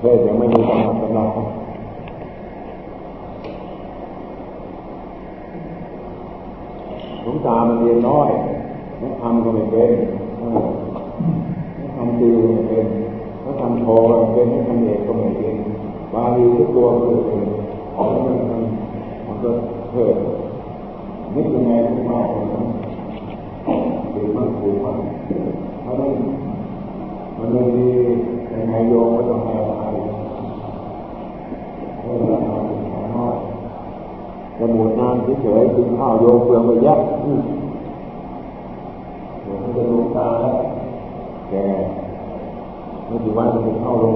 [0.00, 1.30] เทศยังไม่มีกำหนดกำหนด
[7.22, 8.30] หลวงตามันเรียนน้อย
[9.02, 9.92] นักทำก็ไม่เป็น
[11.78, 12.86] นักทำดีก็ไม่เป็น
[13.44, 15.56] นักทำโทก็ไม่เป็นนักทำเอกก็ไม่เป็น
[16.12, 17.42] บาลีทุกตัวก็ไม่เป็น
[17.96, 18.62] ออกมันมัน
[19.26, 19.50] มันก็
[19.90, 20.16] เพิ่ม
[21.34, 22.64] นึกยังไงก็มากกว่านั้น
[24.12, 24.96] ถือมันถูกมัน
[25.82, 26.12] เพราะนั้น
[27.38, 27.88] มันเลยมี
[28.52, 29.89] ยังไงโยมก็ต้องให้อ
[32.10, 32.46] ภัยให้อ
[32.92, 33.36] ภัยน้อย
[34.58, 36.98] จะหมุนงานเฉยๆกินข้าวโยมเปลืองไปเยอะ
[39.42, 40.56] เดี๋ยวมันจะลงตาแล้ว
[41.50, 41.54] แก
[43.06, 44.14] ไม่กี่วันจะเข้าลง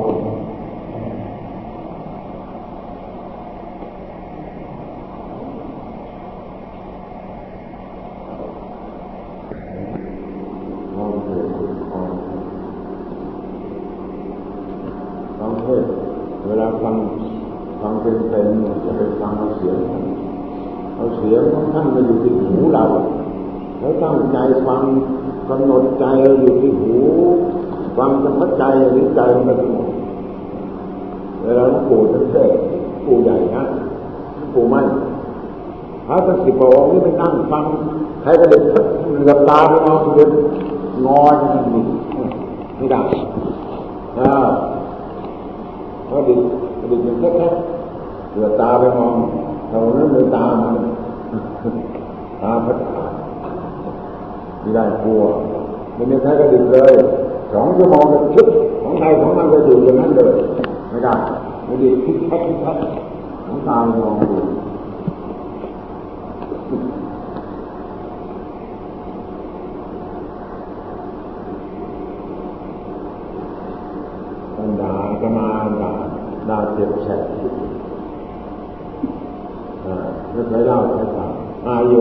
[15.38, 15.84] ฟังเทศ
[16.46, 16.96] เวลาฟัง
[17.80, 18.46] ฟังเป็นเป็น
[18.84, 19.76] จะเป็นฟังเอาเสียง
[20.96, 22.84] เอาเสียงของ ท่านมาอยู่ที่หูเรา
[23.78, 24.82] แล้วตั้งใจฟัง
[25.48, 26.04] กำหนดใจ
[26.40, 26.94] อยู่ที่หู
[27.98, 29.54] ฟังจนเข้าใจหรือใจมันก็
[31.42, 32.50] เวลาหลวงปู่ท่านเทศ
[33.06, 33.62] ปู่ใหญ่นะ
[34.54, 34.86] ปู่มั่น
[36.06, 37.64] พระตั้งสิบองค์นี่ไปนั่งฟัง
[38.22, 38.62] ใครก็เด็ก
[39.12, 40.30] เหลือบตาไปมองเดิน
[41.06, 41.84] งอจะทำนี่
[42.76, 43.00] ไม่ได้
[44.18, 44.32] อ่า
[46.06, 46.34] เพราะดิ
[46.90, 47.48] ดิมันแค่แค่
[48.30, 49.14] เหลือบตาไปมอง
[49.70, 53.04] เรานั้นเลยตามัน้าพัดขา
[54.60, 55.22] ไม่ได้กลัว
[55.94, 56.92] ไม่มีใครก็ดิเลย
[57.54, 58.46] สองชั่วโมงชุด
[58.82, 60.32] ของใครของมันก็อยู่อย่างนั้นเลย
[60.90, 61.14] ไม่ได้
[61.66, 62.72] ไม่ดีคิดแค่คิดแค่
[63.46, 75.48] ของตามองดูาจะมา
[75.80, 75.92] ด่า
[76.48, 77.16] ด่าเจ็บแฉะ
[80.32, 81.30] ไม่เคยเล่าให้ฟัง
[81.66, 82.00] อายุ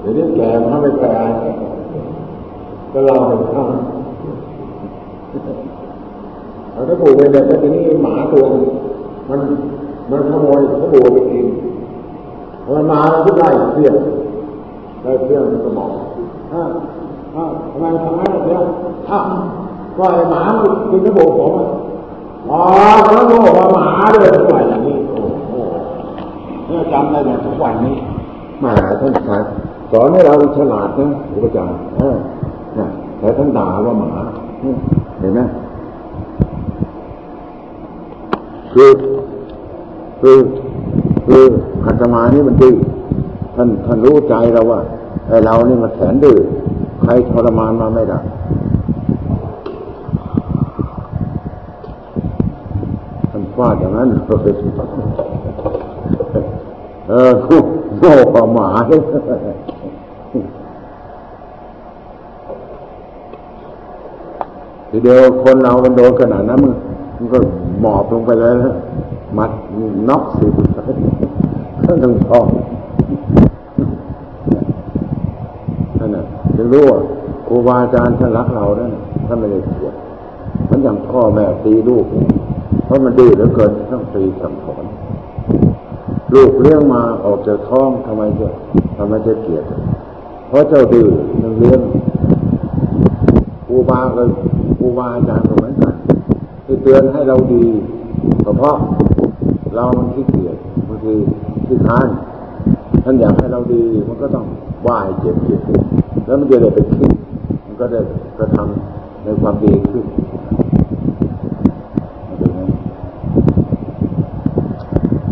[0.00, 1.16] เดี๋ยวนี้แก่มาไม่แก่
[2.92, 3.68] ก็เล่าให้ฟัง
[6.72, 8.44] เอาถ้าปู่ไปเนี่ยแล้วทีนี้หมาตัว
[9.30, 9.40] มัน
[10.10, 11.46] มันขโมยถ้าปู่ไปกิน
[12.66, 13.94] มันมาแล้วก็ได้เสี้ยง
[15.02, 15.90] ได้เสี้ยนก็บอก
[16.52, 16.62] อ่า
[17.34, 18.62] อ่าทำไมทำไมเสี้ยง
[19.10, 19.18] อะ
[19.96, 21.52] ก็ไอ้หมามันกินถ้าปู่ผม
[22.50, 22.60] อ๋อ
[23.12, 25.54] แล้วก็บอกว่าหมาเลยทุกวันอย่างนี้โอ้โห
[26.66, 27.96] เนี่ยจำได้เนี่ยทุกวันนี้
[28.62, 29.42] มาท่านสอน
[29.92, 31.76] สอนให้เราฉลาดนะครูอาจารย์
[33.20, 34.10] เออแต่ท่านด่าว่าหมา
[35.18, 35.40] เห็นไหม
[38.72, 38.90] คือ
[40.20, 40.38] คือ
[41.26, 41.42] คือ
[41.84, 42.74] อาตมานี่มันดื้อ
[43.56, 44.80] ท่านท่านรู้ใจเราว่า
[45.28, 46.36] ไอ้เรานี่มันแสนดื้อ
[47.02, 48.18] ใครทรมานมาไม่ได้
[53.30, 54.08] ท่านฟาดอย่างนั้น
[57.08, 57.32] เออ
[57.98, 58.68] โง่กว่าหมา
[64.90, 66.72] ทีเดียวคนเรามันโดนขนาดนั้นมัน
[67.16, 67.38] มันก็
[67.80, 68.74] หมอบลงไปเลยนะ
[69.38, 69.50] มัด
[70.08, 70.46] น็อกสิ
[71.84, 72.40] ก็ต้องท้อ
[75.98, 76.24] นั่นน่ะ
[76.56, 76.98] ถึงรู้ว่า
[77.46, 78.92] ครูบาอาจารย์ท่านรักเรานั่น
[79.26, 79.94] ท่านไม่ได้เสียด
[80.68, 82.04] มันอย่างพ่อแม่ตีลูก
[82.84, 84.84] เพราะมันดื้อเหลือเกินต้องตีสั่งสอน
[86.34, 88.48] ลูกเลี้ยงมาออกจากท้องทำไมจะ
[88.96, 89.64] ทำไมจะเกลียด
[90.48, 91.08] เพราะเจ้าดื้อ
[91.42, 91.80] มันเลี้ยง
[93.70, 94.22] รูบาก็
[94.78, 95.94] ครูบาอาจารย์ก็เหมือนกัน
[96.66, 97.64] ที่เตือนให้เราดี
[98.42, 98.76] เพราะ
[99.74, 100.56] เรามันขี้เกียจ
[100.88, 101.14] บางที
[101.66, 102.08] ขี้ค้าน
[103.04, 104.46] ท่านอยากให้เราดีมันก็ต้อง
[104.86, 105.60] ว่าให้เจ็บเจ็บ
[106.26, 107.10] แล้วมันจะได้ไปคิด
[107.66, 108.00] มันก็ได้
[108.38, 110.04] กระทำในความดีขึ้น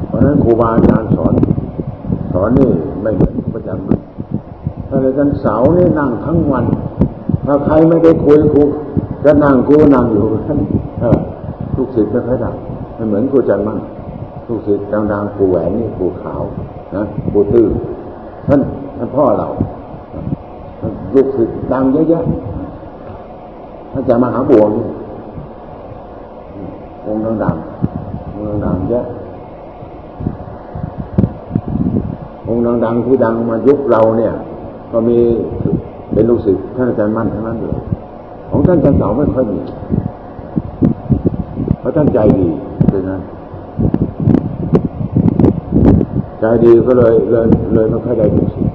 [0.07, 1.35] เพราะนั้นครูบาอาจารย์สอน
[2.33, 2.71] สอนนี่
[3.03, 6.65] ไม่เหมือนประจำถ้าในกันเสาร์นี่นั่งทั้งวัน
[7.51, 8.63] ถ้าใครไม่ได้คุยครู
[9.25, 10.59] จะนั่งกูนั่งอยู่ท่าน
[11.77, 12.55] ทุกสิทธิ์ไม่ค่อยดัง
[12.95, 13.79] ไม่เหมือนครูจันมั่ง
[14.47, 16.43] ทุกสิทธิ์ดังๆครูแหวนนี่ครูขาว
[16.97, 17.03] นะ
[17.33, 17.67] ครูตื้อ
[18.47, 18.61] ท่าน
[18.97, 19.49] ท่านพ่อเรา
[21.15, 24.71] ลูกศิษย์ดังเยอะๆท่านจะมาหาบวน
[27.07, 29.05] องค์ดังๆองค์ดังเยอะ
[32.49, 34.33] องค์ดังๆที่ดังมายุคเราเนี่ย
[34.93, 35.19] ก็มี
[36.13, 37.79] เป็นลูกศิษย์ท่านอาจารย์มั่นทั้งนั้นเลย
[38.51, 39.61] ของท่านอาจารย์เสาไม่ค่อยมี
[41.79, 42.49] เพราะท่านใจดี
[42.91, 43.21] เป็นนั้น
[46.41, 48.75] ใจดีก็เลยเลยเลยไม่ค่อยได้ดูสิษย์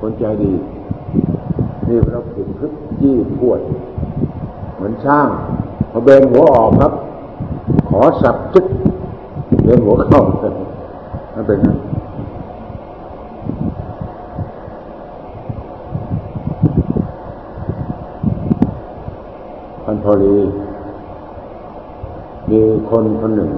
[0.00, 0.52] คนใจดี
[1.88, 2.72] นี่เราผิดพึบ
[3.02, 3.60] ยี่ปวด
[4.74, 5.28] เหมือนช่าง
[5.92, 6.92] พอเบนหัวออกครับ
[7.88, 8.66] ขอสับจึ๊ก
[9.64, 10.22] เบนหัวเข้า
[11.34, 11.76] นั่นเป็นนั่น
[20.08, 20.36] พอดี
[22.50, 22.60] มี
[22.90, 23.50] คนคนหนึ่ง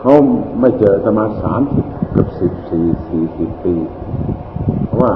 [0.00, 0.12] เขา
[0.60, 1.86] ไม่เจอจะมาสามสิบ
[2.16, 3.74] กับสิบสี่สี่สิบปี
[4.84, 5.12] เพราะว่า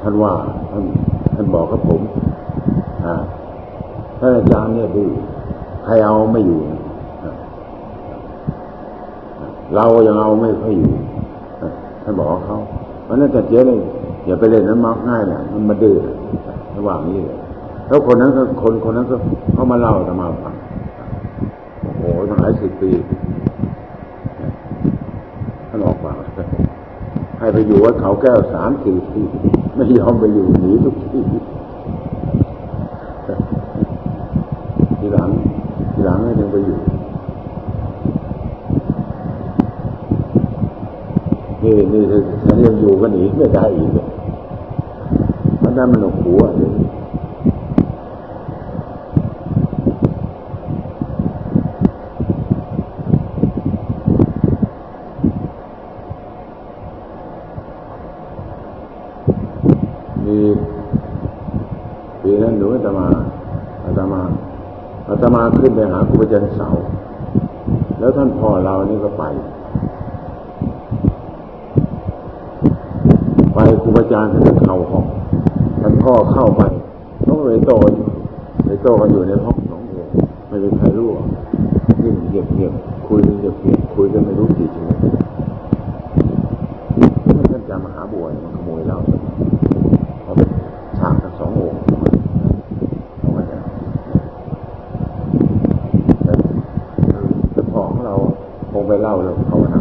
[0.00, 0.32] ท่านว่า
[0.70, 0.84] ท่าน
[1.34, 2.00] ท่านบอกกับผม
[4.18, 5.04] ท่านอาจารย์เนี่ยดู
[5.84, 6.60] ใครเอาไม่อยู่
[9.76, 10.92] เรายังเอาไม่ค่อยอยู่
[12.02, 12.58] ท่านบอกเขา
[13.04, 13.80] เพราะนั้นแต่เจ๊เลย
[14.26, 15.96] อย่าไปเล่นนั้นมากง่ายเนี่ยมันมาดื้อ
[16.86, 17.38] ว่างนี้เลย
[17.88, 19.16] แล้วคนนั้นก็คนคนนั้นก็
[19.54, 20.54] เขามาเล่าจะมาฟัง
[21.80, 22.90] โอ้โหตั้งหลายสิบปี
[25.68, 26.12] ท่านออกมา
[27.38, 29.22] ให้ไปอยู่วัดเขาแก้วสามสี่ปี
[29.74, 31.22] ไม่ยอมไปอยู่หนีทุกที่
[34.98, 35.30] ทีหลัง
[35.92, 36.78] ทีหลังให้ยังไปอยู่
[41.62, 42.02] นี่นี่
[42.44, 43.90] ถ้ายังอยู่ก็หนีไม่ได้อีก
[45.72, 46.72] มันนั่นมันหนกหัวเลย
[65.22, 66.68] ตมาขึ้นไปหาครูอาจารย์เสา
[67.98, 69.24] แล้วท่านพ่อเรานี่ก็ไป
[73.54, 75.06] ไปครูอาจารย์ท่านเข้าห้อง
[75.80, 76.62] ท่านพ่อเข้าไป
[77.28, 77.72] ต้องเลยโต
[78.66, 80.08] เลยโตกันอยู่ในห้องสององ
[80.48, 81.08] ไม่เป็นใครรู้
[82.02, 82.72] นิ่งเงียบเงียบ
[83.06, 84.98] คุยเงียบเงียบคุยกันไม่รู้กี่ชั่วโมง
[87.50, 88.96] ท่านจะมาหาบัวมันขโมยเรา
[90.22, 90.48] เขาเป็น
[90.98, 91.92] ฉากทั้งสององค์
[98.82, 99.80] งไปเล่าแล้วภาวนา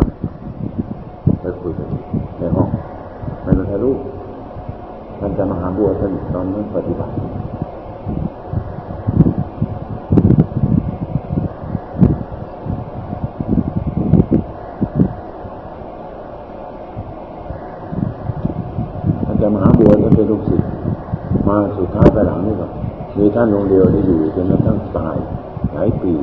[1.41, 1.89] ไป คุยกัน
[2.39, 2.69] ในห้อง
[3.45, 3.95] มันเป็นรู้
[5.19, 7.13] ท่านจะมาหาบัวท่านตอนนั้นปฏิบัติ
[19.25, 20.67] ท่านจะมาหาบัวท่านเป็นลูกศิษย์
[21.47, 22.67] มาสุดท้ายไปหลังนี่ก็
[23.17, 25.15] มีท่านองค์เดียวที่อยู่จนกระทั่งตาย
[25.73, 26.13] หลายปี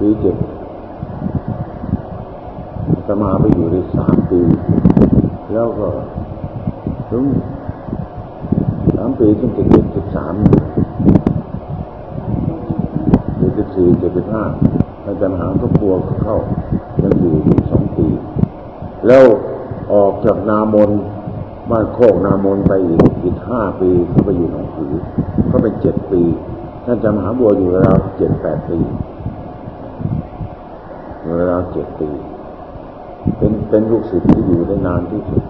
[0.00, 0.36] ปีเจ็ด
[3.22, 4.40] มาไปอยู่ได้สามปี
[5.52, 5.88] แล้วก็
[7.10, 7.24] ถึง
[8.96, 10.34] สามปีถึงจะเจ็ดสิบสาม
[13.36, 14.44] เจ็ดสิบสี่เจ็ดสิบห้า
[15.06, 16.36] อาจารย์หาก็กลัวเข้า
[17.02, 18.06] ยังอยู่ถึงสองปี
[19.06, 19.24] แล้ว
[19.92, 20.90] ออกจากนามน
[21.70, 24.92] บ้านโคกนามนไปอีกอีกห้าปีเขาไปอยู่หนองผือ
[25.46, 26.22] เขาเป็นเจ็ดปี
[26.84, 28.78] ท่านจำหาบัวอยู่ราวเจ็ดแปดปี
[31.22, 32.08] อยู่ราวเจ็ดปี
[33.36, 35.42] เป็นเป็นลูกศิษย์ที่อยู่ได้นานที่สุด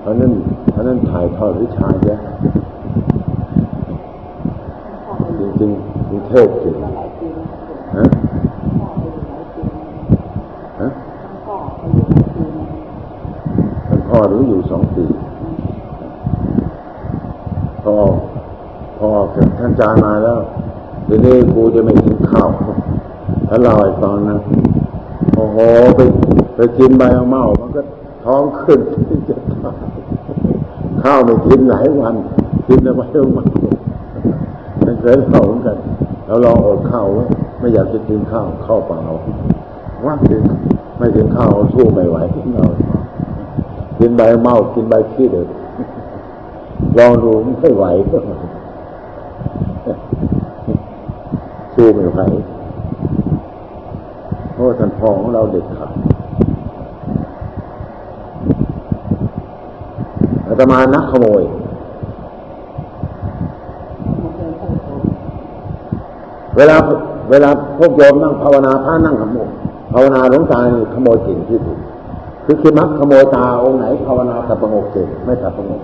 [0.00, 0.32] เพราะนั้น
[0.70, 2.18] เพราะนั้นถ่ายทอดวิชาเยอะ
[5.38, 5.70] จริงจริง
[6.28, 6.92] เทศจริงฮะ
[7.94, 8.04] ฮะ
[14.24, 15.04] พอรู้อยู่สองปี
[17.82, 17.94] พอ
[18.98, 19.08] พอ
[19.58, 20.38] ท่านจารมาแล้ว
[21.06, 22.48] เดี๋ยวนี้กูจะไม่กินข้าว
[23.48, 24.38] ถ้าเราไอ้ตอนนะ
[25.34, 25.56] โอ้โห
[25.96, 26.00] ไป
[26.56, 27.82] ไปกินใบเมามันก็
[28.24, 29.76] ท้องขึ้นที่จะตาย
[31.02, 32.14] ข้าวไม่กินหลายวัน
[32.68, 33.42] กินแต่ใบเมา
[34.84, 35.76] มันเคยเล่าเหมือนกัน
[36.26, 37.06] เราลองอดข้าว
[37.58, 39.00] ไม่อยากจะกินข้าวข้าวเปล่า
[40.04, 40.42] ว่ากิน
[40.98, 42.16] ไม่กินข้าวสู้ไม่ไหว
[42.56, 42.66] เรา
[44.04, 45.48] กินใบเมากินใบขี้เด็ก
[46.98, 47.30] ลองดู
[47.60, 48.18] ไม่ไหวก็
[51.74, 52.20] สู้ไม่ไหว
[54.52, 55.92] เพราะท่านพ่อของเราเด็กขาด
[60.46, 61.42] อาตมานักขโมย
[66.56, 66.76] เวลา
[67.30, 69.48] เวลาพวกโยมนั่งภาวนาพระนั่งขโมย
[69.92, 71.78] ภาวนาหลวงตานี่ขโมยสิ่งที่สุด
[72.44, 75.80] คือคือมักขโมยตาองค์ไหนภาวนาสับประงกเก่งไม่สับประงก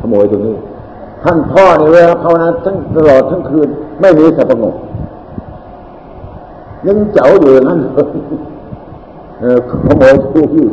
[0.00, 0.56] ขโมยตรงนี้
[1.22, 3.68] ท่านพ่อในเวลาภาวนาทั้งตลอดทั้งคืน
[4.00, 4.74] ไม่มีสับประงก
[6.86, 7.78] ยังเจ้าอยู่นั่น
[9.40, 10.68] เออขโมยทูอยู่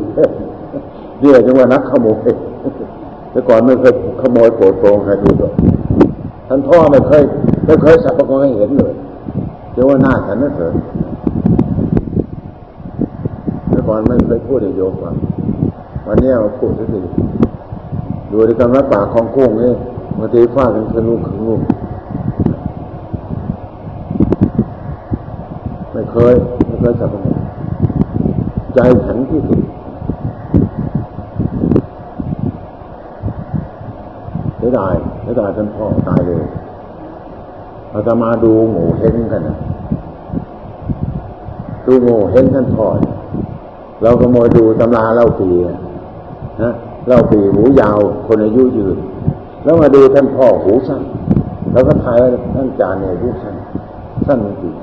[1.20, 2.18] เรียกว่านักขโมย
[3.32, 5.54] แต่ก่อนไม่เคยขโมยโกรธโกงใครดูหรอก
[6.48, 7.24] ท่านพ่อไม่เคย
[7.66, 8.94] ไม่เคยสับประกองให้เห็นเลย
[9.74, 10.74] เจ้าว่าหน้าฉันนั่นเถอะ
[13.94, 15.16] ก่อนไม่เคยพูดในโยมฟัง
[16.08, 17.02] วันนี้มาพูดสักที
[18.32, 19.74] ดูในกำรับปากของกุ้งนี่
[20.20, 21.62] มาตีฟ้ากันขนุกขนุก
[25.92, 26.34] ไม่เคย
[26.68, 27.24] ไม่เคยสักคน
[28.76, 29.62] ใจแข็งที่สุด
[34.58, 36.44] เสียดายเสียดายท่านพ่อตายเลย
[37.92, 39.58] เราจะมาดูหมูเฮงกันนะ
[41.86, 45.50] ดูหมูเฮงท่านพ่อเเราก็มอยดูตำราเล่าปี
[46.64, 46.74] นะ
[47.08, 48.98] เล่าปีหูยาวคนอายุยืน
[49.64, 51.02] แล้วมาดูท่านพ่อหูสั้น
[51.72, 53.56] แล้วก็ทายว่าท่านจานเนี่ยอายุสั้น
[54.28, 54.74] สั้นจริง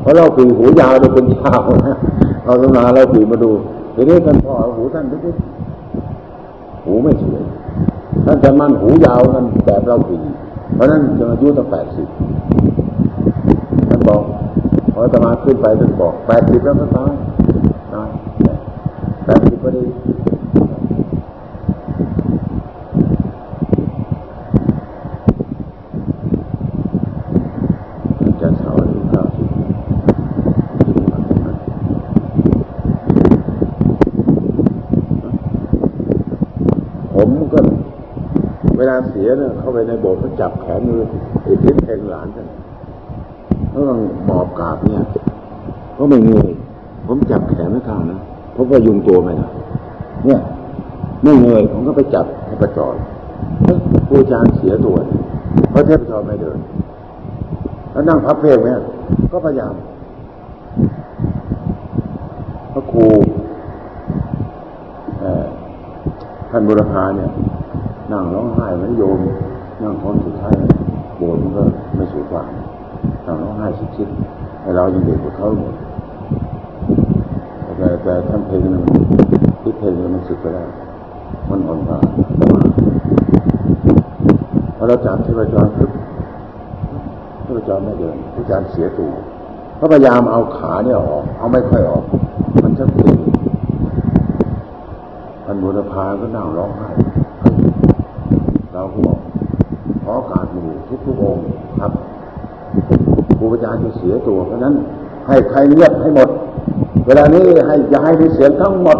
[0.00, 1.96] เพราะเล่าปีหูยาวเนี่ยเป็นยาวนะ
[2.44, 3.50] เอาตำราเล่าปีมาดู
[3.94, 7.42] ทีนี้ท่านพ่อหูสั้นนิดๆหูไม่สวย
[8.24, 10.18] ท่านจะมั่นหูยาวนั่นแบบเล่าปี
[10.74, 12.08] เพราะนั้นจะอายุตั้งแปดสิบ
[13.88, 14.22] ท่านบอก
[14.94, 17.12] พอจะมาขึ้นไปท่านบอกแปดสิบแล้วก็ตาย
[17.94, 18.08] ตาย
[19.24, 19.84] แปดสิบพอดี
[28.40, 29.48] จะเสาอายุเก้าสิบ
[37.14, 37.60] ผมก็
[38.78, 41.02] เวลาเสียเนี่ยเข้าไปในโบสถ์ก็จับแขนมือ
[41.46, 42.46] อิทธิเพลงหลานกัน
[43.72, 45.02] ก็ต้องหมอบกาบเนี่ย
[45.96, 46.48] ก็ไม่เงย
[47.06, 48.20] ผมจับแขนไม่ข้างนะ
[48.52, 49.48] เพราะว่ายุงตัวไม่ได้
[50.26, 50.40] เนี่ย
[51.22, 52.94] ไม่เงยผมก็ไปจับให้ประจอย
[53.64, 54.96] เฮ้ยครูอาจารย์เสียตัว
[55.70, 56.58] เพราะเทพจรไม่เดิน
[57.92, 58.80] แล้วนั่งพับเพลงเนี่ย
[59.32, 59.74] ก็พยายาม
[62.72, 63.06] พระครู
[66.50, 67.30] ท่านบุรพาเนี่ย
[68.12, 69.18] นั่งร้องไห้เหมือนโยม
[69.82, 70.54] นั่งคนสุดท้าย
[71.16, 71.62] โบนก็
[71.94, 72.42] ไม่สวยกว่า
[73.34, 75.74] งร้องห้ชิดๆแต่เรายังเด็กกว่าเขาหมด
[77.78, 78.84] แต่แต่ท่านเพลงนั้น
[79.62, 80.68] ที่เพลงมันสึกไปแล้ว
[81.50, 81.98] มันอ่อนกว่า
[82.36, 82.62] แต่ว่า
[84.76, 85.90] พอเราจับที่ประจรปุ๊บ
[87.44, 89.12] ที่ประจรไม่เดินที่การเสียตัว
[89.78, 92.04] ก็พยายามเอาขาเนี่ยออก เอาไม่ค่อยออก
[92.62, 93.16] มันจะติด
[95.44, 96.88] ท่านบุรพาก็นั่งร้องไห้
[98.72, 99.18] เราก็บอก
[100.04, 101.44] ขอการหมู่ทุกทุกองค์
[101.80, 101.92] ครับ
[103.42, 104.74] รูอาจารย์จะเสียตัวเพราะนั้น
[105.28, 106.28] ให้ใครเงียบให้หมด
[107.06, 108.98] เวลานี้ให้อย่าให้มีเสียงทั้งหมด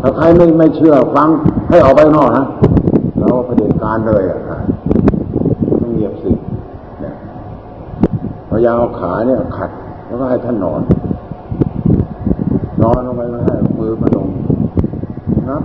[0.00, 1.28] ถ้าใครไม่ไม่เชื่อฟัง
[1.68, 2.44] ให้ออกไปนอกนะ
[3.18, 4.38] เราประเด็นการเลยอะ
[5.80, 6.30] ต้องเงียบสิ
[7.00, 7.14] เนี่ย
[8.50, 9.70] พยายามเอาขาเนี่ยขัด
[10.06, 10.80] แล้วก็ให้ท่านนอน
[12.82, 14.28] นอนลงไปแล้วให้มือมาลง
[15.48, 15.62] นับ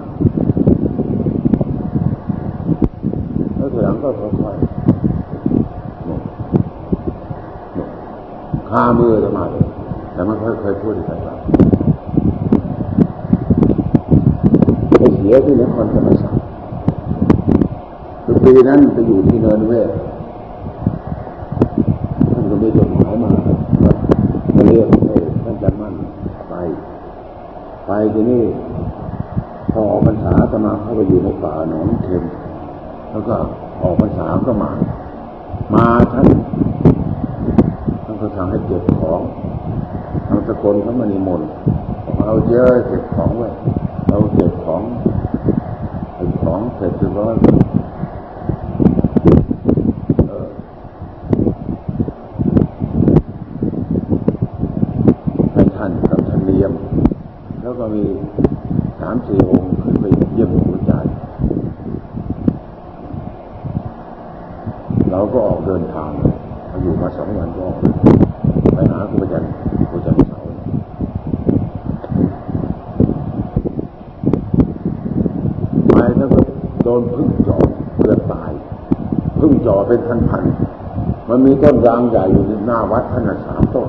[3.56, 4.84] แล้วทีหลังก็ค่อยๆ
[6.06, 6.22] หนุน
[7.76, 7.90] หนุน
[8.74, 9.66] คามือจะมาเลย
[10.14, 11.20] แต่มันค่อยเคยพูดอีกครั้ง
[14.98, 16.42] ไปเสียที่นครธรรมศาสตร์
[18.46, 19.90] ปีนั้นไปอยู่ที่เนินเวศ
[22.32, 23.32] ท่านก็มีจดหมายมา
[24.56, 25.94] มาเรียกให้ท่านจะมั่น
[26.50, 26.54] ไป
[27.88, 28.44] ไปที่นี่
[29.72, 32.24] พอออกพรรษาจะมาเข้าไปอยู่ในป่าหนองเข็ม
[33.12, 33.36] แล้วก็
[33.82, 34.72] ออกพรรษาก็มา
[35.74, 36.28] มาท่าน
[38.06, 39.22] ท่านก็สั่งให้เก็บของ
[40.28, 41.50] ทางตะก นเขามานิมนต์
[42.20, 43.50] เอาเยอะเก็บของไว้
[44.08, 44.82] เราเก็บของ
[46.16, 47.34] เก็บของเสร็จเรียบร้อย
[55.54, 56.74] ให้ท่านกับท่านเลียม
[57.62, 58.04] แล้วก็มี
[59.00, 61.14] สามสี่องค์ขึ้นไปเยี่ยมครูอาจารย์
[65.12, 66.12] เราก็ออกเดินทาง
[66.70, 67.78] มาอยู่มาสองวันก็ออก
[68.74, 69.50] ไปหาครูอาจารย์
[69.90, 70.40] ครูอาจารย์เสา
[75.90, 76.40] ไปแล้วก็
[76.84, 77.58] โดนพึ่งจ่อ
[77.98, 78.52] เกือบตาย
[79.40, 80.00] พึ่งจ่อเป็น
[80.30, 83.88] พันๆมันมี ต้นยางใหญ่อยู่หน้าวัดท่านสามต้น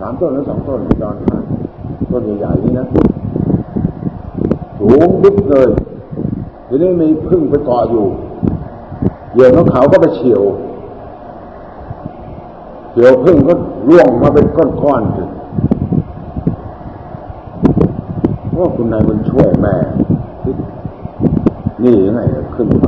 [0.00, 1.42] สามต้นหรือสองต้นจอนผ่าน
[2.12, 2.86] ต้นใหญ่ๆนี้นะ
[4.78, 5.68] สูงดึกเลย
[6.68, 8.06] ทีนี้มีพึ่งไปเกาะอยู่
[9.32, 10.42] เหยื่อของเขาก็ไปเฉียว
[12.90, 13.54] เฉียวพึ่งก็
[13.88, 15.28] ร่วงมาเป็นก้อนๆถึง
[18.58, 19.74] ว่าคุณนายมันช่วยแม่
[21.82, 22.20] นี่ยังไง
[22.56, 22.84] ขึ้นไป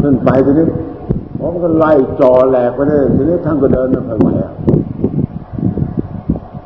[0.00, 0.66] ขึ้น ไปทีนี้
[1.40, 4.52] ผมก็ไล่จอแหลกไปเลยทีนี้ท่านก็เดินไม่ค่อยไหวอะ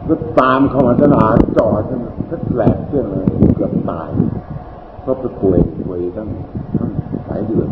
[0.08, 3.24] ก็ตามเข้ามาตลาดจอดท่านก็แหลกเที่ยงเลย
[3.56, 4.08] เกือบตาย
[5.04, 6.28] ก็ไปป่วยป่วยตั้ง
[6.78, 6.90] ตั้ง
[7.26, 7.68] หลายเดือน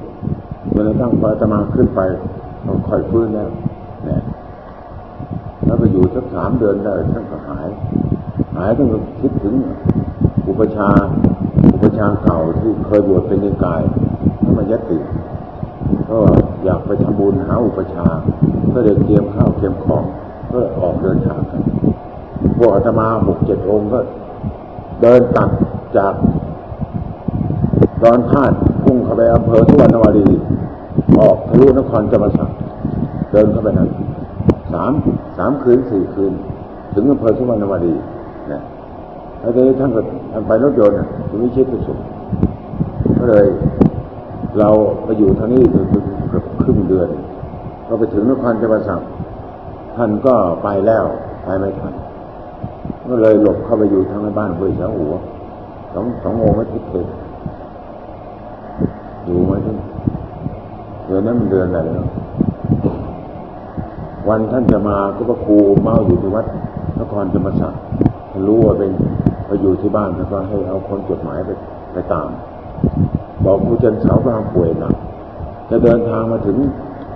[0.70, 2.00] เมื่อตั้งพอจะมาขึ้นไป
[2.66, 3.48] ต้องค่อยฟื้นแล้ว
[4.04, 4.22] เนี่ย
[5.64, 7.66] แล้วไปอยู่สักสามเดือนได้ท่านก็หาย
[8.54, 8.88] หายต้อง
[9.20, 9.54] คิดถึง
[10.48, 10.90] อุปชา
[11.72, 13.82] อุปชาเก่าที่เคยบวชเป็นนิกาย
[14.40, 14.98] แล้วมายติ
[16.10, 16.18] ก็
[16.64, 18.06] อยากไปทำบุญหาอุปชา
[18.74, 20.04] ก็เลยเตรียมข้าวเตรียมของ
[20.52, 21.62] ก็อออกเดินทางกัน
[22.58, 24.00] พวกอาตมาหกเจ็ดองค์ก็
[25.02, 25.50] เดินตัด
[25.96, 26.14] จาก
[28.02, 28.52] ดอนพาด
[28.84, 30.28] พุ่งเข้าไปอำเภอสุวรรณวารี
[31.20, 32.50] ออกทะลุนครจมสัก
[33.32, 33.88] เดินเข้าไปนั้น
[34.72, 34.92] สาม
[35.38, 36.32] สามคืนสี่คืน
[36.94, 37.94] ถึงอำเภอสุวรรณวารี
[38.52, 38.62] นะ
[39.40, 40.00] แล้วทีนี้ท่านก็
[40.32, 40.96] ท่านไปรถยนต์
[41.28, 41.98] ถึงวิชิตสุข
[43.18, 43.46] ก็เลย
[44.58, 44.70] เรา
[45.04, 47.08] ไปอยู่ทานี้เกือบครึ่งเดือน
[47.86, 49.00] เราไปถึงนครจมสัก
[49.96, 51.04] ท่านก็ไปแล้ว
[51.44, 51.94] ไปไม่ทัน
[53.08, 55.14] ก็เลยหลบเข้าไปอยู่ทางในบ้านเพื่อเช้าหัว
[55.94, 56.94] สองสองโมงไม่ทิศเท
[59.24, 59.74] อยู่ไหมท่
[61.06, 62.08] เดือนนั้นมันเดือนอะไรเนาะ
[64.28, 66.46] วันท่านจะมาก็พระครูเมาอยู่ที่วัด
[67.00, 67.80] นครธรรมศักดิ์
[68.48, 68.90] รู้ว่าเป็น
[69.46, 71.50] ไปอยู่ที่บ้านแล้วก็ให้เอาคนจดหมายไป
[71.92, 72.28] ไปตาม
[73.44, 74.94] บอกครูจันเสากำลังป่วยหนัก
[75.70, 76.56] จะเดินทางมาถึง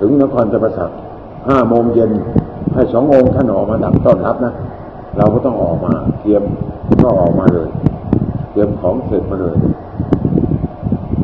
[0.01, 0.99] ถึงนครธรรมศักดิ์
[1.49, 2.11] ห้าโมงเย็น
[2.75, 4.53] ให้สององค์ท่านออกมาดักต้อนรับนะ
[5.17, 6.43] เราก็ต้องออกมาเตรียม
[7.03, 7.69] ก็ออกมาเลย
[8.51, 9.57] เตรียมของเสร็จมาเลย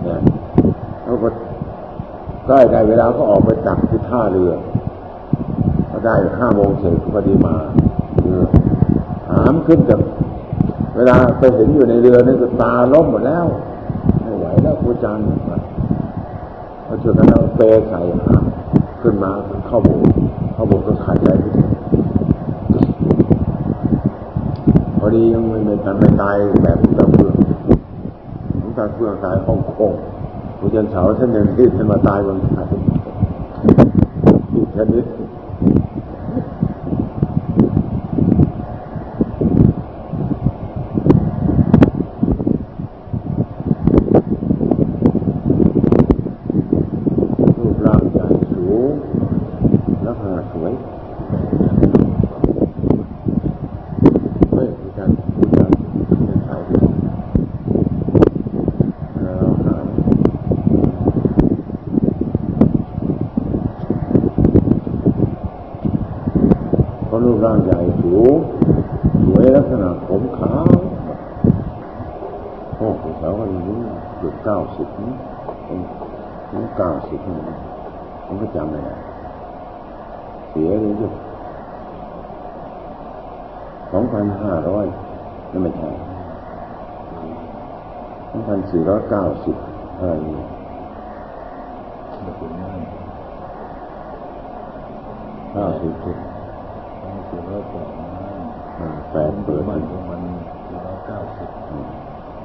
[0.05, 0.21] เนี่ย
[1.03, 1.29] เขาก็
[2.47, 4.53] ใกล้ได้เวลาก็ออกไปดักที่ท่าเรือ
[5.91, 7.55] ก็ได้ห้าโมงเสร็จพอดีมา
[8.21, 8.43] เรือ
[9.31, 10.01] หามขึ้นจาก
[10.97, 13.47] เวลาไปเห็นอยู่ในเรือนี่ก็ตาล้มหมดแล้ว
[14.45, 15.21] ไหวแล้วครูจัน
[16.85, 18.45] เขาช่วยกันเอาเปใส่หาม
[19.03, 19.31] ขึ้นมา
[19.67, 20.13] เข้าโบสถ์
[20.55, 21.45] เข้าโบสถ์ก็ขาดใจไป
[24.99, 27.35] พอดียังไม่ไม่ทันไม่ตายแบบตาเพื่อน
[28.61, 29.93] ของตาเพื่อนตายฮ่องกง
[30.59, 32.69] ครูจันเสาท่านยังที่ท่านมาตายบนไทย
[34.53, 35.05] อีกชนิด
[47.59, 48.93] รูปร่างใหญ่สูง
[50.07, 50.73] ลักษณะสวย
[54.53, 55.71] เฮ้ยครูจันครูจัน
[56.25, 56.61] เป็นไทย
[59.23, 59.77] เราหา
[67.07, 68.37] เขารูปร่างใหญ่สูง
[69.25, 70.69] สวยลักษณะผมขาว
[72.79, 73.79] โอ้โหสาวคนนี้
[74.19, 75.15] เกือบเก้าสิบนี่
[75.67, 75.79] ผม
[76.51, 77.39] ผมเก้าสิบนี่
[78.27, 78.95] ผมก็จำไม่ได้
[80.51, 81.11] เสียเลยจ้ะ
[83.93, 84.87] สองพันห้าร้อย
[85.51, 85.91] นั่นไม่ใช่
[88.31, 89.57] สองพันสี่ ร้อยเก้าสิบ
[89.99, 90.35] อะไรนี่
[92.25, 92.73] มาถึงนั่น
[95.53, 96.19] เก้าสิบเจ็ด
[97.01, 98.11] สองสี่ร้อยแปดนั่น
[98.79, 100.21] อ่าแปดเปิดมัมันนประมาณ
[100.67, 101.49] สี่ร้อยเก้าสิบ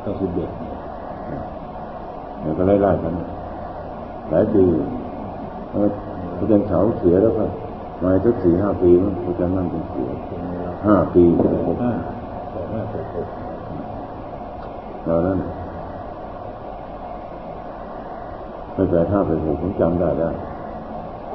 [0.02, 0.76] เก้าสิบเอ็ดเนี่ย
[2.42, 3.14] เดี๋ยวก็ไล่ๆกัน
[4.30, 4.64] หลายปี
[5.72, 5.90] เออ
[6.38, 7.46] พระจันทร์เสาเสียแล้วก็
[8.04, 11.24] มาสักสี่ห้าปีมั้งพระจันทร์นั่นเป็นเสียเป็นเวลาห้าปี
[11.68, 11.94] หกห้า
[12.54, 13.28] สองห้าหกหก
[15.08, 15.38] ตอนนั้น
[18.80, 20.34] ไม่แปดห้าแปดหกผมจำได้แล้ว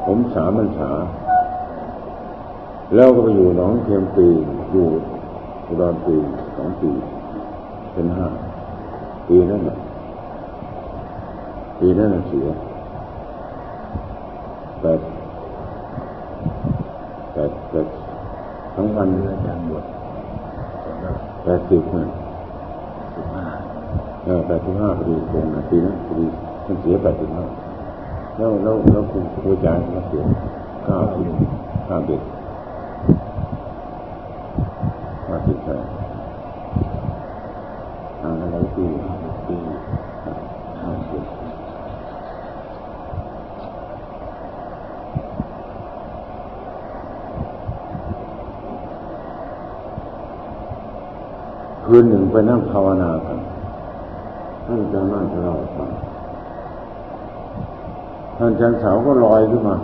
[0.07, 0.91] ผมสามมันษา
[2.95, 4.27] แล้วก็ไปอยู่หนองเทียมปี
[4.73, 4.87] อยู่
[5.67, 6.17] อุดรปี
[6.57, 6.91] สองปี
[7.93, 8.27] เป็นห้า
[9.29, 9.77] ปีนั่นแหละ
[11.79, 12.47] ปีนั้นน่ะเสีย
[14.81, 15.01] แปด
[17.33, 17.87] แปดแปด
[18.75, 19.85] ทั้งพันเรืออาจารย์บวช
[20.85, 22.05] ตอนนั้นแปดสิบนะ
[23.15, 23.45] สิบห้า
[24.25, 26.29] เออแปดสิบห้าพอดีตรงนะปีนั้นพอดี
[26.65, 27.45] ท่านเสียแปดสิบห้า
[28.37, 30.23] แล้วแล้วแล้วครูครูอาจารย์ก็เสีย
[30.87, 31.27] เก้าสิบ
[31.89, 32.23] ห้าเด็ก
[35.29, 35.85] ห้าสิบแปด
[38.21, 39.15] ห่างกันหลายปีห้า
[39.49, 39.61] สิบ
[40.83, 41.23] ห้าสิบ
[51.85, 53.39] คืนหนึ่งไปนั่งภาวนากัน
[54.67, 55.91] ท่านจารย์นั่งจะเล่าฟัง
[58.39, 59.77] ท่านอาจารย์สาวก็ลอยขึ้นมา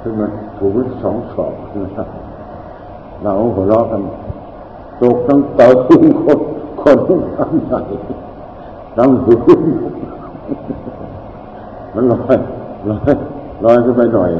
[0.00, 2.08] ขึ้นมาถูกสองศอกนะครับ
[3.22, 4.02] เราหัวเราะกัน
[5.00, 6.38] ตกตั้งเตาขึ้นคน
[6.82, 6.84] ค
[7.18, 7.80] นทำใหญ่
[8.98, 9.60] ตั้งหืน
[11.94, 12.36] มันลอย
[12.90, 13.12] ลอย
[13.64, 14.30] ลอยขึ้นไปหน่อย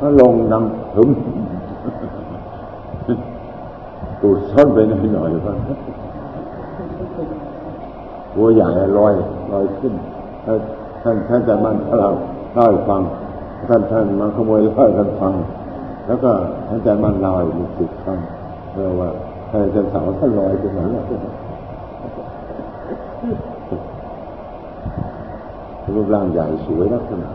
[0.00, 1.08] ก็ลงดังถึม
[4.20, 5.52] ตูดซ่อนไปหน่อยหน่อยก็
[8.34, 9.14] ตัวใหญ่ลอย
[9.52, 9.92] ลอยขึ้น
[11.02, 12.10] ท่านท่านจะมันเรา
[12.54, 13.02] เล่าให้ฟัง
[13.68, 15.32] ท่านท่านมาขโมยเล่าให้ท่านฟัง
[16.06, 16.30] แล้วก็
[16.68, 18.18] ท่านอาจารย์มันลอยมีสิทธิ์ฟัง
[18.72, 19.08] เออว่า
[19.50, 21.04] ท่านอาจารย์สาวท่านลอยตรงนั้นแหละ
[25.94, 27.28] รูปร่างใหญ่สวยลักษณะ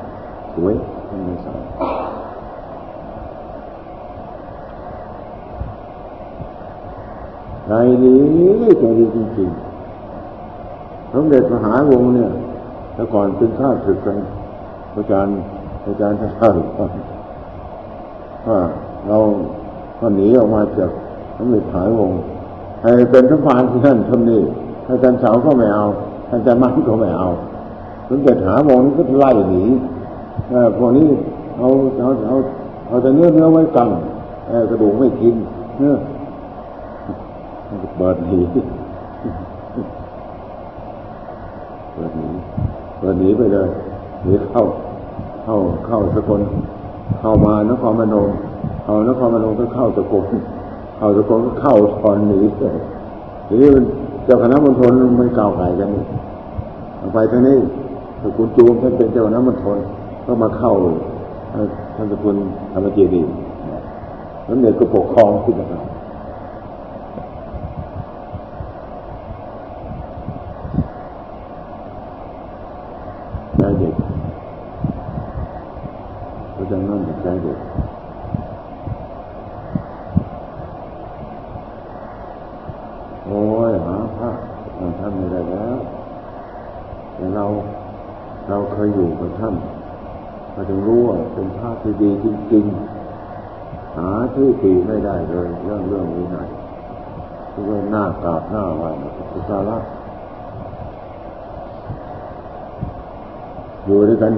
[0.56, 0.74] สวย
[1.08, 1.60] ท่านไม่สาว
[7.68, 7.74] ใจ
[8.04, 8.16] ดี
[8.80, 12.32] ใจดีจริงๆสมเด็จมหาวงเนี่ย
[12.94, 14.18] แต่ก่อนเป็นข้าศึกกัน
[14.96, 15.34] อาจารย์
[15.88, 16.56] อาจารย์ท่าน
[18.48, 18.60] ว่า
[19.08, 19.18] เรา
[20.00, 20.92] ก็หนีออกมาจาก
[21.38, 22.12] สมเด็จมหาวง
[22.82, 24.42] ให้เป็นทพานที่นั่นทำนี่
[24.90, 25.86] อาจารย์เสาก็ไม่เอา
[26.32, 27.30] อาจารย์มั่นก็ไม่เอา
[28.10, 29.64] สมเด็จหาวงนี่ก็ไล่หนี
[30.78, 31.08] พวกนี้
[31.58, 31.68] เอา
[32.00, 32.36] เอาเอา
[32.88, 33.90] เอาแต่เนื้อเนื้อไว้กัง
[34.70, 35.36] กระดูกไม่กิน
[35.80, 35.96] เนื้อ
[37.98, 38.40] เปิดหนี
[41.94, 42.30] เปิดหนี
[42.98, 43.70] เปิดหนีไปเลย
[44.24, 44.64] หนีเข้า
[45.44, 45.58] เข้า
[45.88, 46.42] เข้าสกล
[47.20, 48.30] เข้ามานครพนม
[48.86, 50.26] เอานครพนมก็เข้าสกล
[50.98, 52.76] เข้าสกลก็เข้าทอนหนีเลย
[53.48, 53.84] ทีนี้มัน
[54.26, 55.90] เจ้าคณะมณฑลไม่กล่าวไก่กัน
[57.14, 57.58] ไปทางนี้
[58.22, 59.78] สกุลจูมท่านเป็นเจ้าคณะมณฑล
[60.26, 60.74] ก็มาเข้า
[61.96, 62.36] ท่านสกุล
[62.72, 63.34] ธรรมเจดีย์
[64.46, 65.80] แล้วเนี่ยก็ปกครองขึ้นมา
[73.58, 73.94] ใจเด็ก
[76.56, 77.60] ก็จะนั่นใจเด็ก
[83.26, 84.30] โอ้ยหาพระ
[85.00, 85.78] ท่านไม่ได้แล้ว
[87.24, 87.48] แต่เรา
[88.50, 89.56] เราเคยอยู่กับท่าน
[90.54, 96.38] เราจะรู้ว่าเป็นพระที่ดีจริงๆ หาที่ตีไม่ได้เลยเรื่องเรื่องนี้ไหน
[97.52, 98.84] ทุกเรื่องหน้ากราบหน้าไหว
[99.32, 99.78] สุสาระ
[103.86, 104.34] อยู่ด้วยกัน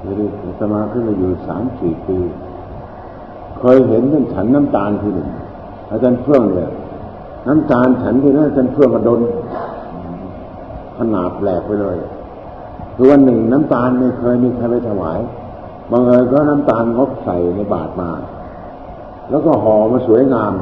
[0.00, 0.28] อยู่ด้วย
[0.60, 2.18] สมาขึ้นมาอยู่สามสี่ปี
[3.58, 5.28] เคยเห็นท่านฉันน้ำตาลทีหนึ่ง
[5.90, 6.70] อาจารย์เฟื่องเนี่ย
[7.48, 9.20] น้ำตาลฉันที่นั่นอาจารย์เฟื่องมาโดน
[10.98, 11.96] ขนาดแปลกไปเลย
[12.94, 15.18] คือวันหนึ่งน้ำตาลไม่เคยมีใครไปถวาย
[15.90, 18.10] บางเอิญก็น้ำตาลงบใส่ในบาตรมา
[19.30, 20.52] แล้วก็ห่อมาสวยงาม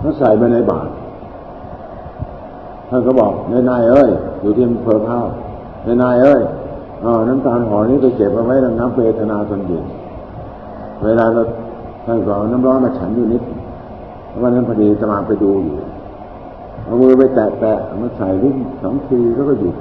[0.00, 0.92] แล้วใส่มาในบาตร
[2.88, 5.20] ท่านก็บอกนายนายเอ้ย อยู่ที่อำเภอพ้า
[5.86, 6.42] นายนายเอ้ย
[7.04, 9.84] ออน้ำตาลห่อนี้ไปเก็บเอาไว้น้ำเวทนาตนเย็น
[11.04, 11.42] เวลาเรา
[12.06, 13.42] ท่านก็น้ำร้อนมาฉันอยู่นิด
[14.42, 15.76] วันนั้นพอดีจะมาไปดูอยู่
[16.84, 19.76] เอามือไปแตะแตะมาใส่ลิ้นสองทีแล้วก็หยุด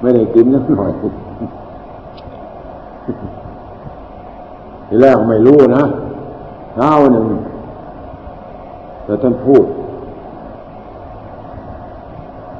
[0.00, 5.84] ไม่ได้กินนักหน่อยทีแรกไม่รู้นะ
[6.74, 7.26] เช้าหนึ่ง
[9.04, 9.64] แต่ท่านพูด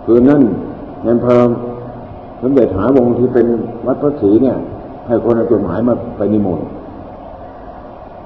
[0.05, 0.43] คืนนั้น
[1.03, 1.41] ในอำเภอ
[2.43, 3.47] สมเด็จหาวงที่เป็น
[3.87, 4.57] วัดพระศรีเนี่ย
[5.07, 6.67] ให้คนเอาจดหมายมาไปนิมนต์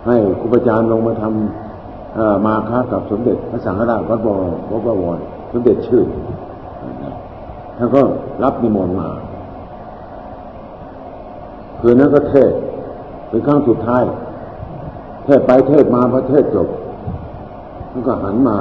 [0.06, 1.61] ให้ครูอาจารย์ลงมาทำ
[2.46, 5.18] มาค้ากับสมเด็จพระสังฆราชวัดบวรวัดบวร
[5.52, 6.02] สมเด็จชื่อ
[7.78, 8.00] ท่านก็
[8.42, 9.08] รับนิมนต์มา
[11.80, 12.52] คืนนั้นก็เทศ
[13.28, 14.02] เป็นครั้งสุดท้าย
[15.24, 16.68] เทศไปเทศมาพระเทศจบ
[17.90, 18.56] ท่านก็หันมา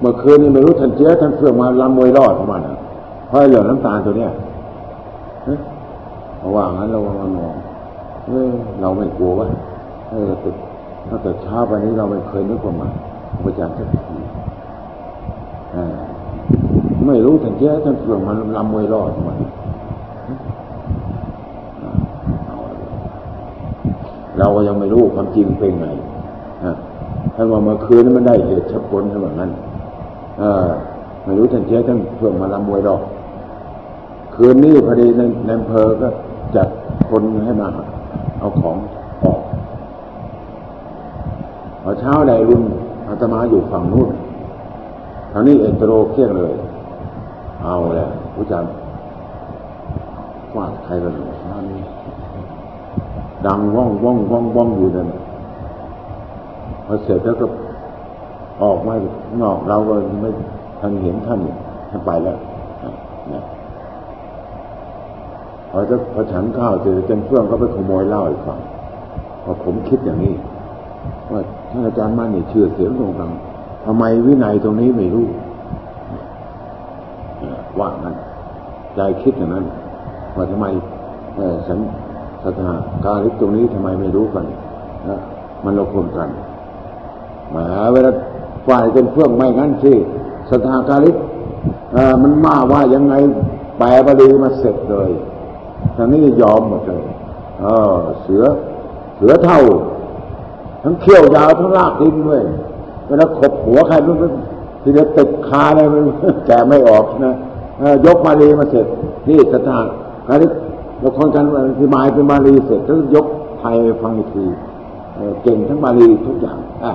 [0.00, 2.76] เมื่อคืนนี้ไม่รู้ท่านเจ้าท่านเฟื่องมาลำมวยรอดประมาณนั้น
[3.28, 4.30] เพราะเหลือน้ำตาลตัวเนี้ย
[6.38, 7.56] เพราะว่างั้นเราเรานอน
[8.26, 8.50] เออ
[8.80, 9.46] เราไม่กลัววะ
[10.10, 10.30] เออ
[11.08, 12.88] ตั้งแต่เช้าวันนี้เราไม่เคยนึกว่ามา
[13.42, 14.18] พระอาจารย์สักที
[17.06, 19.38] ไม่รู้ท่านเจ้าท่านเฟื่องมันลำมวยรอดมัน
[24.38, 25.86] เราก็ยังไม่รู้ความจริงเป็นไง
[27.34, 29.50] ท่านว่าเมื่อคืนนั้นมันได้เหตุชักผลท่านว่างั้น
[31.24, 33.02] ไม่รู้ท่านเจ้าท่านเฟื่องมาลำมวยรอด
[34.34, 36.08] คืนนี้พอดีในในอำเภอก็
[36.56, 36.68] จัด
[37.10, 37.68] คนให้มา
[38.38, 38.76] เอาของ
[41.84, 42.62] พอเช้าใดรุ่น
[43.08, 44.08] อาตมาอยู่ฝั่งนู้น
[45.32, 46.52] ทางนี้เอ็นโตรเครียดเลย
[47.62, 48.64] เอาแหละผู้จัด
[50.56, 51.14] ว่าใครกัน
[51.50, 51.64] นั่น
[53.46, 55.08] ดังว่องว่องว่องว่องอยู่นั่น
[56.86, 57.46] พอเสร็จแล้วก็
[58.62, 58.94] ออกมา
[59.42, 60.30] นอกเราก็ไม่
[60.80, 61.40] ทันเห็นท่าน
[61.90, 62.38] ท่านไปแล้ว
[63.32, 63.42] นะ
[65.70, 68.60] พอจะพอฉันข้าวเสร็จจนเพื่อนก็ไปขโมยเหล้าอีกฝั่ง
[69.42, 70.34] พอผมคิดอย่างนี้
[71.32, 71.40] ว่า
[71.74, 73.30] ท่านอาจารย์มั่นนี่เชื่อเสียงตรงกัน
[73.86, 75.26] ทำไมวินัยตรงนี้ไม่รู้
[77.78, 78.14] ว่านั้น
[78.94, 79.64] ใจคิดอย่างนั้น
[80.36, 80.66] ว่าทำไม
[81.68, 81.78] สัน
[82.44, 82.72] สถา
[83.04, 84.44] การิกตรงนี้ทำไมไม่รู้กัน
[85.08, 85.18] นะ
[85.64, 86.28] มันเราคนกัน
[87.54, 88.10] มาเวลา
[88.68, 89.92] ฝ่ายเป็นเพื่อนไม่งั้นสิ
[90.50, 91.16] สถาการิก
[92.22, 93.14] มันมาว่ายังไง
[93.78, 95.10] แปลบาลีมาเสร็จเลย
[95.96, 97.02] ทางนี้ยอมหมดเลย
[97.60, 98.42] เออเสือ
[99.16, 99.60] เสือเท่า
[100.84, 102.42] ทั้งเขี้ยวยาวทั้งลากดินด้วย
[103.06, 104.16] เวลาขบหัวใครมัน
[104.82, 106.04] ทีเดียวติดคาเลยมัน
[106.46, 107.34] แกไม่ออกนะ
[108.06, 108.86] ยกมาลีมาเสร็จ
[109.28, 109.84] นี่สถาน
[110.26, 110.50] คราวนี้
[111.00, 113.26] เราคนกันอธิบายเป็นมาลีเสร็จแล้วยก
[113.60, 114.44] ไทยฟังอีกที
[115.42, 116.92] เก่งทั้งมาลีทุกอย่างอะ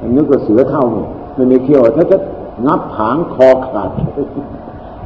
[0.00, 2.16] อันนี้ก็เสือเท่านี่ไม่มีเขี้ยวถ้าจะ
[2.66, 3.90] งับผางคอขาด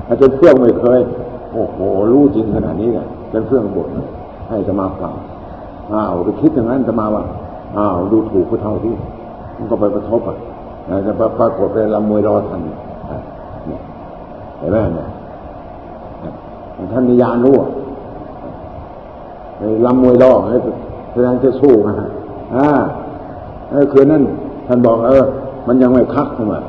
[0.08, 1.00] อาจารย์เพื่องไม่เคย
[1.52, 1.78] โอ้โห
[2.12, 3.88] รู้จริงขนาดนี้เลยเป็นเพื่องบท
[4.48, 5.12] ให้จะมาฟัง
[5.92, 7.22] อ้าวไปคิดอย่างนั้นจะมาว่า
[7.76, 8.94] อ้าวดูถูกผู้เท่าที่
[9.56, 10.36] มันก็ไปประทบอะ
[11.06, 13.80] จะปรากฏเป็นลำมวยรอทันเนี่ย
[14.58, 15.08] เห็นไหมเนี่ย
[16.92, 17.54] ท่านนิยานรู้
[19.86, 20.32] ลำมวยรอ
[21.12, 22.08] แสดงจะสู้นะฮะ
[22.54, 22.68] อ่า
[23.92, 24.22] คือนั่น
[24.66, 25.24] ท่านบอกเออ
[25.66, 26.60] มันยังไม่คักเข้ามา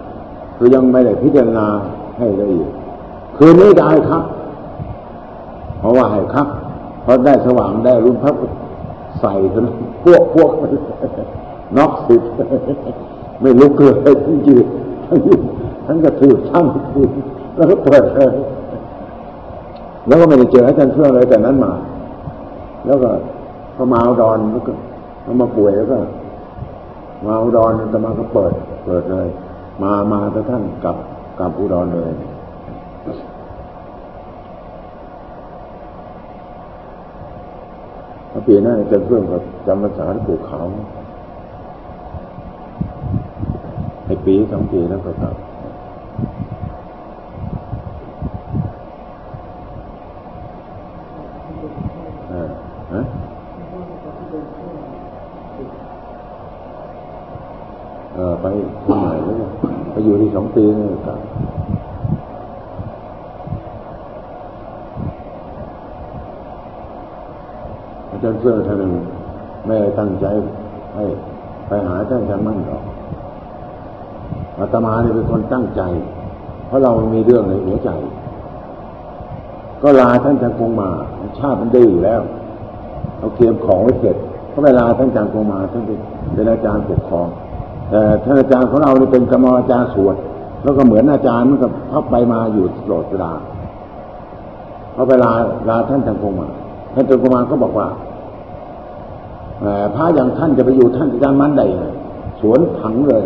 [0.57, 1.67] คือยังไม่ได้พิจารณา
[2.17, 2.71] ให้ละเอียด
[3.37, 4.23] คืนนี้ได้ครับ
[5.79, 6.47] เพราะว่าให้ครับ
[7.03, 8.35] เพราะได้สว่างได้รุ่นพับ
[9.21, 9.65] ใส่กัน
[10.03, 10.51] พวกพวก
[11.77, 12.21] นอกสิบ
[13.41, 14.65] ไม่ลุกเลยทั้งยืด
[15.07, 15.41] ทั้งยืด
[15.85, 17.07] ทั้งกระถือทั้งถือ
[17.55, 18.33] แล้วก็เปิดเลย
[20.07, 21.73] แล้วก็ไม่ได้เจออาจารย์เพื่อเลยแต่นั้นมา
[22.85, 23.09] แล้วก็
[23.75, 24.73] พอมาอุดรแล้วก็
[25.41, 25.99] มาป่วยแล้วก็
[27.25, 28.51] มาอุดรแต่มาก็เปิด
[28.85, 29.27] เปิดเลย
[29.83, 30.97] มามาแต่ท่านกลับ
[31.39, 32.11] กลับอุดรเลย
[33.03, 33.11] พอ
[38.47, 40.61] ปีหน้าจะเพื่อนกับจำภาษาที่ปลูกเขา
[44.05, 45.35] ไอ้ปีสองปีแล้วก็กลับ
[52.93, 53.01] ฮะ
[58.15, 58.45] เออไป
[58.85, 59.35] ที่ไหนแล้ว
[59.91, 61.19] ไปอยู่ที่สองปีนี่กลับ
[68.21, 68.91] อาจาเสื้อท่านหนึ่ง
[69.65, 70.25] ไม่ตั้งใจ
[70.95, 71.03] ให้
[71.67, 72.83] ไปหาท่านอาจารย์มั่นหรอก
[74.57, 75.81] อาตมาเนี่ยเป็นคนตั้งใจ
[76.67, 77.89] เพราะเรามีเรื่องในหัวใจ
[79.81, 80.89] ก็ลาท่านจังคงมา
[81.39, 82.21] ชาติมันดื้อแล้ว
[83.17, 84.15] เอาเตรียมของไว้เสร็จ
[84.53, 87.27] ก็เวลาท่านจังคงมาท่านเป็นอาจารย์ปกครอง
[87.89, 90.15] แต่ท่านอาจารย์ของเราเนี่เป็นกรรมอาจารย์สวด
[90.63, 93.31] แล้วก็เหมือนอาจารย์มันก็พับไปมาอยู่ตลอดเวลา
[94.93, 95.31] เขาเวลา
[95.69, 96.47] ลาท่านจังคงมา
[96.93, 97.87] ท่านจังคงมาก็บอกว่า
[99.95, 101.65] พระอย่างท่านจะไปอยู่ท่านอาจารย์มันได้
[102.41, 103.23] สวนผังเลย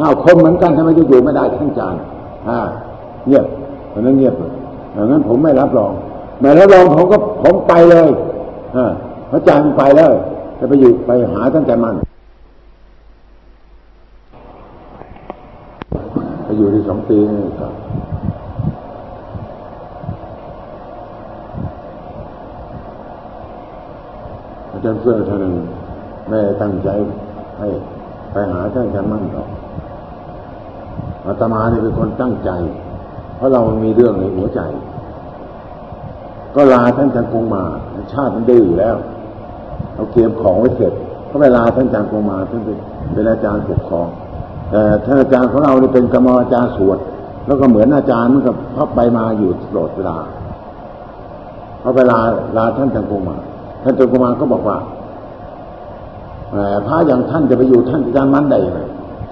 [0.00, 2.00] อ้าวคนเหมือนกันทำไมจะอยู่ไม่ได้ท่านอาจารย์
[2.48, 2.60] อ่า
[3.26, 3.46] เงียบ
[3.92, 4.52] ตอนนั้นเงียบเลย
[4.92, 5.92] อย่างนั้นผมไม่รับรอง
[6.40, 8.08] ไม่รับรองผมก็ผมไปเลย
[8.76, 8.78] อ
[9.30, 10.12] พระอาจารย์ไปแล้ว
[10.58, 11.96] จะไปอยู่ไปหาท่านอาจารย์มัน
[16.44, 17.72] ไปอยู่ที่สองปีนี่ครับ
[24.72, 25.77] อาจารย์เสื้อท่านหนึ่ง
[26.30, 26.88] แม่ตั้งใจ
[27.58, 27.68] ให้
[28.30, 29.48] ไปหาท่านอาจารย์มั่นหรอก
[31.26, 32.50] อาตมาเนี่ยเป็นคนตั้งใจ
[33.36, 34.60] เพราะเรามีเรื่องในหัวใจ
[36.54, 37.64] ก็ลาท่านจังคงมา
[38.12, 38.96] ชาติมันดื้อแล้ว
[39.94, 40.92] เอาเตรียมของไว้เสร็จ
[41.30, 42.62] ก็เวลาท่านจังคงมาท่าน
[43.12, 44.08] เป็นอาจารย์ปกครอง
[44.70, 46.98] แต่ท่านอาจารย์ของเราเนี่เป็นกรรมอาจารย์สวด
[47.46, 50.18] แล้วก็เหมือนอาจารย์มันกับพับไปมาอยู่ตลอดเวลา
[51.80, 52.18] เขาเวลา
[52.56, 53.36] ลาท่านจังคงมา
[53.82, 54.76] ท่านจังคงมาก็บอกว่า
[56.86, 58.80] พระอย่างท่านจะไปอยู่ท่านอาจารย์มันได้ยังไง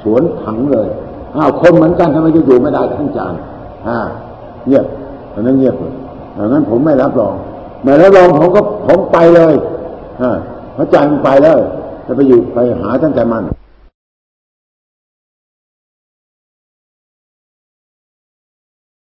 [0.03, 0.89] สวนถังเลย
[1.37, 3.39] อ้าวคนเหมือนกันทำไมจะอยู่ไม่ได้ท่านอาจารย์
[3.87, 3.99] อ่า
[4.67, 4.87] เงียบ
[5.35, 5.95] อันนั้นเงียบเลย
[6.39, 7.35] อันนั้นผมไม่รับรอง
[7.85, 9.55] ไม่รับรองผมก็ผมไปเลย
[10.23, 10.31] อ่า
[10.77, 11.61] พระอาจารย์ไปเลย
[12.07, 13.45] จะไปอยู่ไปหาท่านอาจารย์มัน